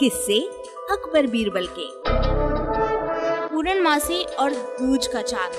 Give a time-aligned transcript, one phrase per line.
[0.00, 0.38] किससे
[0.90, 1.86] अकबर बीरबल के।
[3.48, 5.52] पूर्णमासी और दूज का चाँद।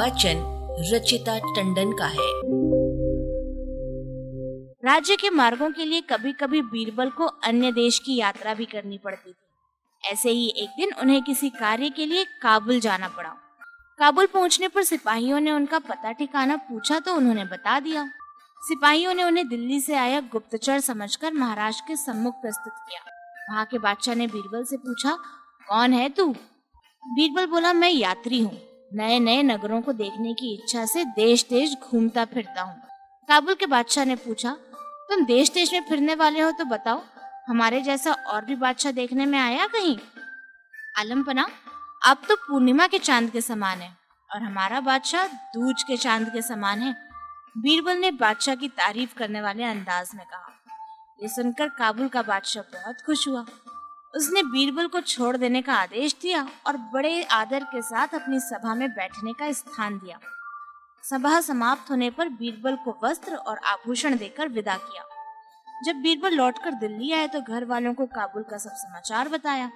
[0.00, 0.42] वचन
[0.92, 2.28] रचिता टंडन का है।
[4.84, 8.98] राज्य के मार्गों के लिए कभी कभी बीरबल को अन्य देश की यात्रा भी करनी
[8.98, 13.34] पड़ती थी। ऐसे ही एक दिन उन्हें किसी कार्य के लिए काबुल जाना पड़ा।
[13.98, 18.10] काबुल पहुँचने पर सिपाहियों ने उनका पता ठिकाना पूछा तो उन्होंने बता दिया।
[18.62, 23.00] सिपाहियों ने उन्हें दिल्ली से आया गुप्तचर समझकर महाराज के सम्मुख प्रस्तुत किया।
[23.50, 25.12] वहाँ के बादशाह ने बीरबल से पूछा,
[25.68, 26.26] कौन है तू?
[27.04, 28.58] बीरबल बोला, मैं यात्री हूँ।
[28.92, 32.74] नए नए नगरों को देखने की इच्छा से देश देश घूमता फिरता हूँ।
[33.28, 34.56] काबुल के बादशाह ने पूछा,
[35.10, 37.02] तुम देश देश में फिरने वाले हो तो बताओ,
[37.48, 39.96] हमारे जैसा और भी बादशाह देखने में आया कहीं?
[40.98, 41.48] आलमपना,
[42.02, 43.96] अब तो पूर्णिमा के चाँद के समान है
[44.30, 47.05] और हमारा बादशाह दूज के चाँद के समान है।
[47.56, 50.52] बीरबल ने बादशाह की तारीफ़ करने वाले अंदाज में कहा।
[51.18, 53.44] ये सुनकर काबुल का बादशाह बहुत खुश हुआ।
[54.14, 58.74] उसने बीरबल को छोड़ देने का आदेश दिया और बड़े आदर के साथ अपनी सभा
[58.74, 60.18] में बैठने का स्थान दिया।
[61.04, 65.04] सभा समाप्त होने पर बीरबल को वस्त्र और आभूषण देकर विदा किया।
[65.84, 69.70] जब बीरबल लौटकर दिल्ली आए तो घर वालों को काबुल का सब समाचार बताया।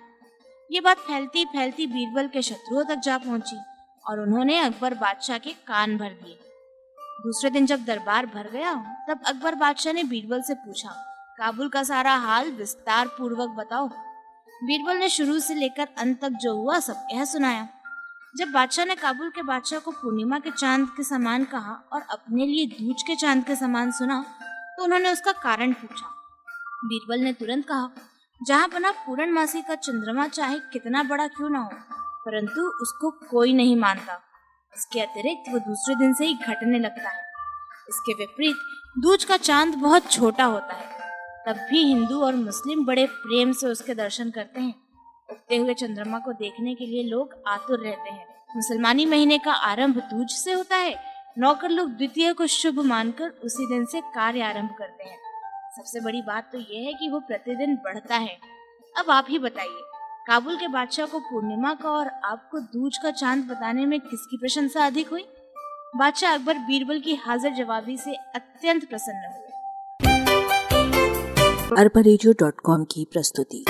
[0.70, 3.58] ये बात फैलती फैलती बीरबल के शत्रुओं तक जा पहुँची
[4.04, 6.38] और उन्होंने अकबर बादशाह के कान भर दिए।
[7.20, 8.74] दूसरे दिन जब दरबार भर गया
[9.08, 10.90] तब अकबर बादशाह ने बीरबल से पूछा,
[11.38, 13.88] काबुल का सारा हाल विस्तार पूर्वक बताओ।
[14.62, 17.68] बीरबल ने शुरू से लेकर अंत तक जो हुआ, सब कह सुनाया।
[18.34, 22.46] जब बादशाह ने काबुल के बादशाह को पूर्णिमा के चाँद के समान कहा और अपने
[22.46, 24.22] लिए दूज के चाँद के समान सुना
[24.76, 26.06] तो उन्होंने उसका कारण पूछा।
[26.84, 27.90] बीरबल ने तुरंत कहा,
[28.40, 31.70] जहाँ बना पूर्णमासी का चंद्रमा, चाहे कितना बड़ा क्यों ना हो,
[32.24, 34.20] परंतु उसको कोई नहीं मानता।
[34.76, 37.22] इसके अतिरिक्त वो दूसरे दिन से ही घटने लगता है।
[37.88, 38.56] इसके विपरीत,
[38.98, 40.98] दूज का चाँद बहुत छोटा होता है।
[41.46, 44.74] तब भी हिंदू और मुस्लिम बड़े प्रेम से उसके दर्शन करते हैं।
[45.30, 49.96] उगते हुए चंद्रमा को देखने के लिए लोग आतुर रहते हैं। मुसलमानी महीने का आरंभ
[49.96, 50.94] दूज से होता है।
[51.38, 55.18] नौकर लोग द्वितीय को शुभ मानकर उसी दिन से कार्य आरंभ करते हैं।
[55.76, 58.38] सबसे बड़ी बात तो यह है कि वो प्रतिदिन बढ़ता है।
[58.98, 59.82] अब आप ही बताइए
[60.30, 64.86] काबुल के बादशाह को पूर्णिमा का और आपको दूज का चाँद बताने में किसकी प्रशंसा
[64.86, 65.22] अधिक हुई?
[65.96, 69.46] बादशाह अकबर बीरबल की हाजिर जवाबी से अत्यंत प्रसन्न हुए।
[71.78, 72.00] अरबा
[72.84, 73.64] की प्रस्तुति।